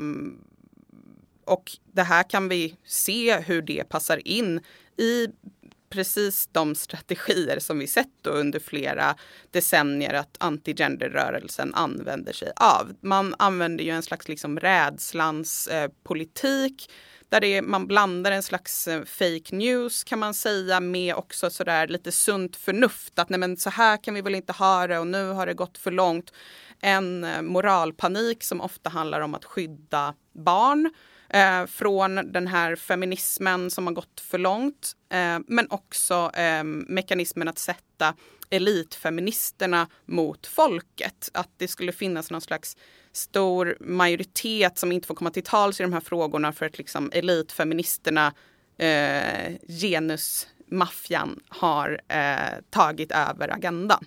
[1.46, 4.62] och det här kan vi se hur det passar in
[4.98, 5.28] i
[5.94, 9.16] precis de strategier som vi sett under flera
[9.52, 12.94] decennier att anti-gender-rörelsen använder sig av.
[13.02, 16.92] Man använder ju en slags liksom rädslans eh, politik
[17.30, 21.50] där det är, man blandar en slags eh, fake news kan man säga med också
[21.50, 23.20] sådär lite sunt förnuft.
[23.20, 25.54] Att nej men så här kan vi väl inte ha det och nu har det
[25.54, 26.34] gått för långt.
[26.82, 30.94] En eh, moralpanik som ofta handlar om att skydda barn
[31.34, 37.48] Eh, från den här feminismen som har gått för långt eh, men också eh, mekanismen
[37.48, 38.14] att sätta
[38.50, 41.30] elitfeministerna mot folket.
[41.34, 42.78] Att det skulle finnas någon slags
[43.12, 47.12] stor majoritet som inte får komma till tals i de här frågorna för att liksom
[47.14, 48.34] elitfeministerna,
[48.78, 54.06] eh, genusmaffian, har eh, tagit över agendan.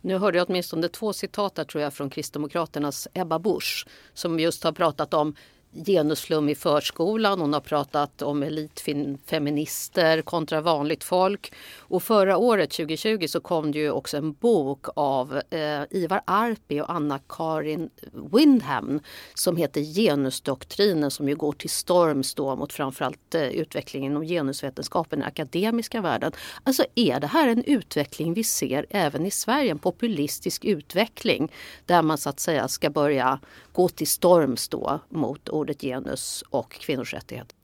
[0.00, 4.64] Nu hörde jag åtminstone två citat där, tror jag, från Kristdemokraternas Ebba Busch som just
[4.64, 5.34] har pratat om
[5.74, 7.40] genusflum i förskolan.
[7.40, 11.52] Hon har pratat om elitfeminister kontra vanligt folk.
[11.78, 16.80] Och förra året, 2020, så kom det ju också en bok av eh, Ivar Arpi
[16.80, 17.90] och Anna-Karin
[18.32, 19.00] Windham
[19.34, 25.18] som heter Genusdoktrinen som ju går till storms då mot framförallt eh, utvecklingen inom genusvetenskapen
[25.18, 26.32] i den akademiska världen.
[26.64, 29.70] Alltså är det här en utveckling vi ser även i Sverige?
[29.70, 31.52] En populistisk utveckling
[31.86, 33.40] där man så att säga ska börja
[33.72, 37.56] gå till storms då mot ordet genus och kvinnors rättigheter?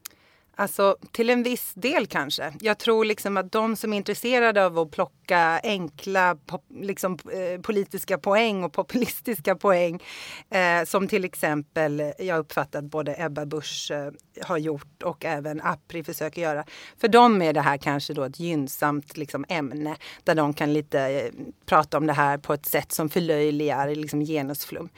[0.55, 2.55] Alltså till en viss del kanske.
[2.61, 5.18] Jag tror liksom att de som är intresserade av att plocka
[5.63, 10.03] enkla pop, liksom, eh, politiska poäng och populistiska poäng
[10.51, 14.13] eh, som till exempel jag uppfattat både Ebba Busch eh,
[14.47, 16.65] har gjort och även Apri försöker göra.
[16.97, 21.01] För dem är det här kanske då ett gynnsamt liksom, ämne där de kan lite
[21.01, 21.33] eh,
[21.67, 24.89] prata om det här på ett sätt som förlöjligar liksom, genusflum.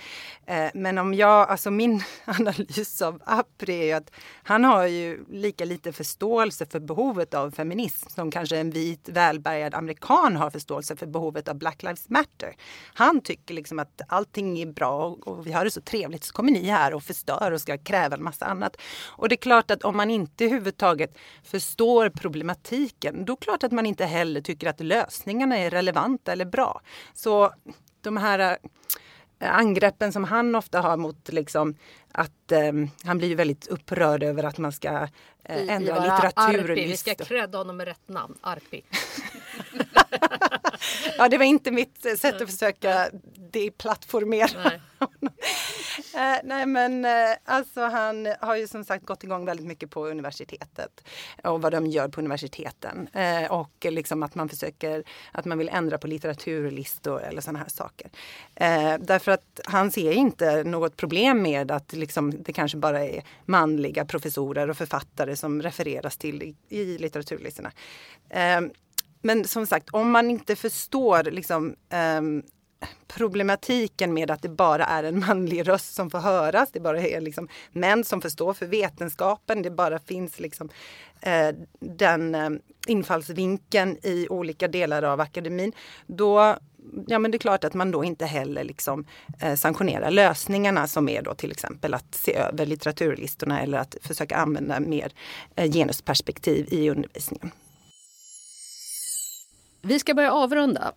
[0.47, 4.11] Eh, men om jag, alltså min analys av Apri är ju att
[4.43, 9.75] han har ju lika lite förståelse för behovet av feminism som kanske en vit välbärgad
[9.75, 12.57] amerikan har förståelse för behovet av Black Lives Matter.
[12.95, 16.53] Han tycker liksom att allting är bra och vi har det så trevligt så kommer
[16.53, 18.77] ni här och förstör och ska kräva en massa annat.
[19.07, 23.63] Och det är klart att om man inte överhuvudtaget förstår problematiken, då är det klart
[23.63, 26.81] att man inte heller tycker att lösningarna är relevanta eller bra.
[27.15, 27.53] Så
[28.01, 28.59] de här
[29.41, 31.75] angreppen som han ofta har mot liksom,
[32.13, 32.73] att eh,
[33.05, 34.89] han blir väldigt upprörd över att man ska
[35.45, 36.75] eh, ändra litteraturen.
[36.75, 38.83] Vi ska credda honom med rätt namn, Arpi.
[41.19, 43.11] ja, det var inte mitt sätt att försöka
[43.53, 44.81] deplattformera Nej.
[46.15, 47.11] eh, nej men eh,
[47.45, 51.05] alltså han har ju som sagt gått igång väldigt mycket på universitetet
[51.45, 53.09] och vad de gör på universiteten.
[53.13, 57.69] Eh, och liksom att man försöker, att man vill ändra på litteraturlistor eller sådana här
[57.69, 58.11] saker.
[58.55, 63.23] Eh, därför att han ser inte något problem med att liksom, det kanske bara är
[63.45, 67.73] manliga professorer och författare som refereras till i, i litteraturlistorna.
[69.23, 71.75] Men som sagt, om man inte förstår liksom,
[72.19, 72.43] um,
[73.09, 76.69] problematiken med att det bara är en manlig röst som får höras.
[76.73, 79.63] Det bara är liksom män som får stå för vetenskapen.
[79.63, 80.69] Det bara finns liksom,
[81.21, 81.49] eh,
[81.81, 82.51] den eh,
[82.87, 85.73] infallsvinkeln i olika delar av akademin.
[86.07, 86.57] Då
[87.07, 89.07] ja, men det är klart att man då inte heller liksom,
[89.41, 94.37] eh, sanktionerar lösningarna som är då till exempel att se över litteraturlistorna eller att försöka
[94.37, 95.13] använda mer
[95.57, 97.51] eh, genusperspektiv i undervisningen.
[99.83, 100.93] Vi ska börja avrunda.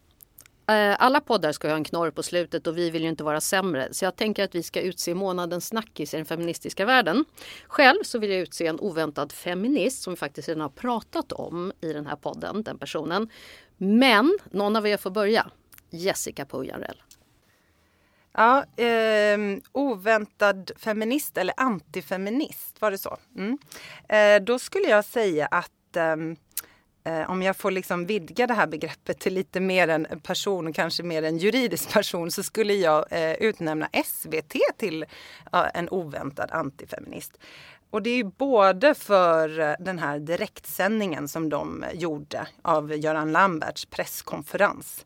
[0.68, 3.42] Eh, alla poddar ska ha en knorr på slutet och vi vill ju inte vara
[3.42, 3.88] sämre.
[3.92, 7.26] Så jag tänker att vi ska utse månadens snackis i den feministiska världen.
[7.68, 11.72] Själv så vill jag utse en oväntad feminist som vi faktiskt redan har pratat om
[11.82, 13.30] i den här podden, den personen.
[13.78, 15.52] Men någon av er får börja.
[15.90, 17.02] Jessica Pujanrell.
[18.32, 19.38] Ja, eh,
[19.72, 23.18] oväntad feminist eller antifeminist, var det så?
[23.36, 23.58] Mm.
[24.10, 26.16] Eh, då skulle jag säga att Eh,
[27.06, 31.04] Eh, om jag får liksom vidga det här begreppet till lite mer en person, kanske
[31.04, 35.06] mer en juridisk person, så skulle jag eh, utnämna SVT till
[35.74, 37.40] en oväntad antifeminist.
[37.90, 43.32] Och det är ju både för eh, den här direktsändningen som de gjorde av Göran
[43.32, 45.06] Lamberts presskonferens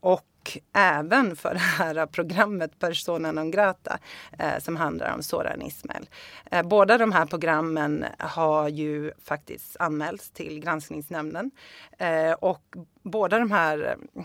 [0.00, 3.98] och och även för det här programmet Persona non grata
[4.38, 6.08] eh, som handlar om Soran Ismail.
[6.50, 11.50] Eh, båda de här programmen har ju faktiskt anmälts till granskningsnämnden
[11.98, 12.62] eh, och
[13.02, 14.24] båda de här eh,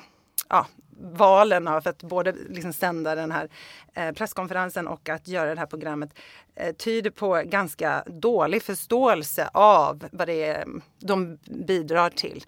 [0.50, 0.68] ja,
[1.00, 3.50] valen av att både liksom sända den här
[3.94, 6.10] eh, presskonferensen och att göra det här programmet
[6.56, 10.66] eh, tyder på ganska dålig förståelse av vad det är
[11.00, 12.44] de bidrar till.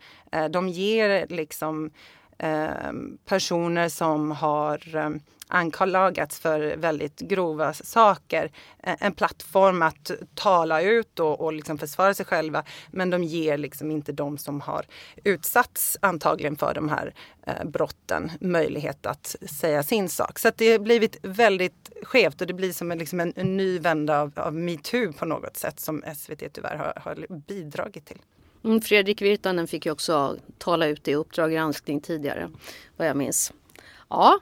[0.49, 1.91] De ger liksom Eh,
[2.39, 8.52] Ehm, personer som har ehm, anklagats för väldigt grova saker
[8.84, 12.63] e-, en plattform att tala ut och, och liksom försvara sig själva.
[12.91, 14.85] Men de ger liksom inte de som har
[15.23, 17.13] utsatts antagligen för de här
[17.46, 20.40] eh, brotten möjlighet att säga sin sak.
[20.40, 23.79] Så det har blivit väldigt skevt och det blir som en, liksom en, en ny
[23.79, 28.19] vända av, av metoo på något sätt som SVT tyvärr har, har bidragit till.
[28.63, 32.49] Mm, Fredrik Virtanen fick ju också tala ut i Uppdrag granskning tidigare,
[32.97, 33.53] vad jag minns.
[34.10, 34.39] Ja,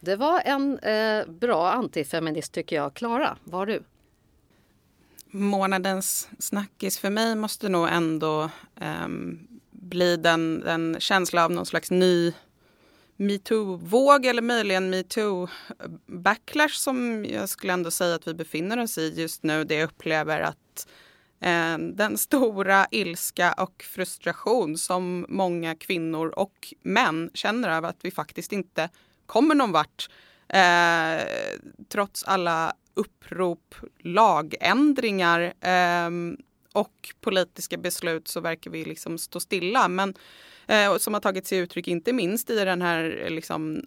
[0.00, 2.94] det var en eh, bra antifeminist tycker jag.
[2.94, 3.82] Klara, var du?
[5.34, 8.50] månadens snackis för mig måste nog ändå
[8.80, 9.08] eh,
[9.70, 12.32] bli den, den känsla av någon slags ny
[13.16, 19.42] metoo-våg eller möjligen metoo-backlash som jag skulle ändå säga att vi befinner oss i just
[19.42, 19.64] nu.
[19.64, 20.56] Det jag upplever att
[20.86, 20.92] eh,
[21.44, 28.10] Eh, den stora ilska och frustration som många kvinnor och män känner över att vi
[28.10, 28.88] faktiskt inte
[29.26, 30.08] kommer någon vart
[30.48, 31.26] eh,
[31.88, 36.10] trots alla upprop, lagändringar eh,
[36.72, 39.88] och politiska beslut så verkar vi liksom stå stilla.
[39.88, 40.14] Men
[40.66, 43.82] eh, som har tagit sig uttryck inte minst i den här liksom,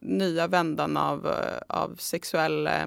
[0.00, 2.86] nya vändan av, eh, av sexuell eh,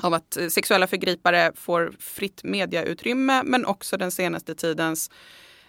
[0.00, 5.10] av att eh, sexuella förgripare får fritt mediautrymme men också den senaste tidens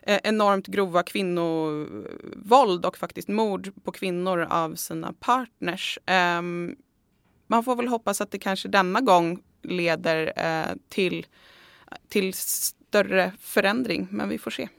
[0.02, 6.00] eh, enormt grova kvinnovåld och faktiskt mord på kvinnor av sina partners.
[6.06, 6.76] Ehm,
[7.48, 11.26] man får väl hoppas att det kanske denna gång leder eh, till,
[12.10, 14.70] till större förändring, men vi får se.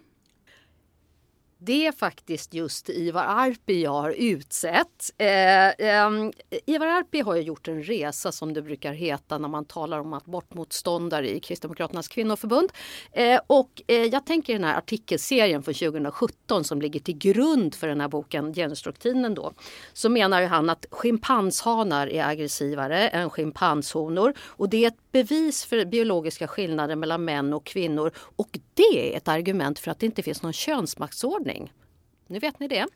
[1.59, 5.11] Det är faktiskt just Ivar Arpi jag har utsett.
[5.19, 6.11] Eh, eh,
[6.67, 10.13] Ivar Arpi har ju gjort en resa som det brukar heta när man talar om
[10.13, 12.73] abortmotståndare i Kristdemokraternas kvinnoförbund.
[13.13, 17.89] Eh, och eh, jag tänker den här artikelserien från 2017 som ligger till grund för
[17.89, 19.53] den här boken Genusdoktrinen då.
[19.93, 25.65] Så menar ju han att schimpanshanar är aggressivare än schimpanshonor och det är ett bevis
[25.65, 30.07] för biologiska skillnader mellan män och kvinnor och det är ett argument för att det
[30.07, 31.73] inte finns någon könsmaktsordning.
[32.27, 32.87] Nu vet ni det.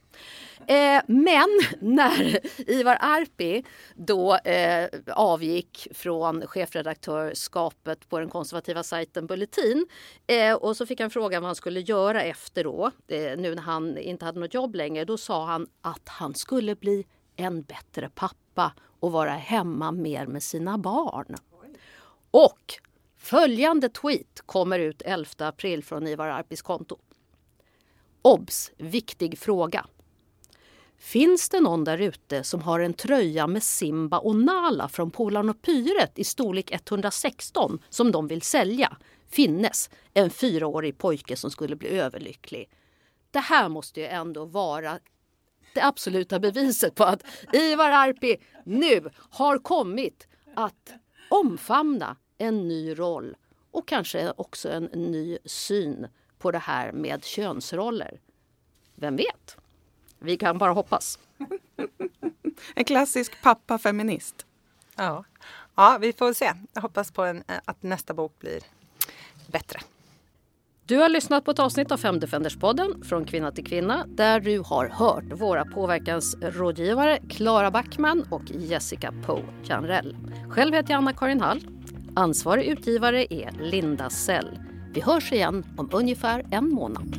[0.67, 1.49] Eh, men
[1.81, 2.41] när
[2.71, 3.65] Ivar Arpi
[3.95, 9.87] då eh, avgick från chefredaktörskapet på den konservativa sajten Bulletin
[10.27, 13.63] eh, och så fick han frågan vad han skulle göra efter då, eh, nu när
[13.63, 15.05] han inte hade något jobb längre.
[15.05, 17.07] Då sa han att han skulle bli
[17.37, 21.37] en bättre pappa och vara hemma mer med sina barn.
[22.31, 22.75] Och
[23.17, 26.99] följande tweet kommer ut 11 april från Ivar Arpis konto.
[28.23, 28.73] Obs!
[28.77, 29.87] Viktig fråga.
[30.99, 35.49] Finns det någon där ute som har en tröja med Simba och Nala från Polarn
[35.49, 38.97] och Pyret i storlek 116 som de vill sälja?
[39.29, 42.71] Finnes en fyraårig pojke som skulle bli överlycklig.
[43.31, 44.99] Det här måste ju ändå vara
[45.75, 47.23] det absoluta beviset på att
[47.53, 50.93] Ivar Arpi nu har kommit att
[51.31, 53.37] omfamna en ny roll
[53.71, 56.07] och kanske också en ny syn
[56.39, 58.21] på det här med könsroller.
[58.95, 59.57] Vem vet?
[60.19, 61.19] Vi kan bara hoppas.
[62.75, 64.47] en klassisk pappa-feminist.
[64.97, 65.25] Ja.
[65.75, 66.53] ja, vi får se.
[66.73, 68.63] Jag hoppas på en, att nästa bok blir
[69.47, 69.81] bättre.
[70.91, 74.89] Du har lyssnat på ett avsnitt av Femdefenders-podden från kvinna till kvinna där du har
[74.89, 80.17] hört våra påverkansrådgivare Klara Backman och Jessica Poe Janrell.
[80.49, 81.61] Själv heter jag Anna-Karin Hall.
[82.15, 84.59] Ansvarig utgivare är Linda Sell.
[84.93, 87.17] Vi hörs igen om ungefär en månad.